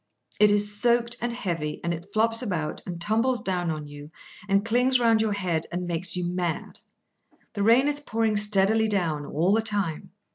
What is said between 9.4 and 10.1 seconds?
the time.